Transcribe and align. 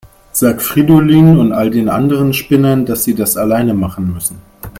Sag 0.31 0.63
Fridolin 0.63 1.37
und 1.37 1.51
all 1.51 1.69
den 1.69 1.87
anderen 1.87 2.33
Spinnern, 2.33 2.87
dass 2.87 3.03
sie 3.03 3.13
das 3.13 3.37
alleine 3.37 3.75
machen 3.75 4.11
müssen. 4.11 4.41